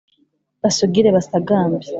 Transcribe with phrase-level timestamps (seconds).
[0.61, 1.79] basugire basagambe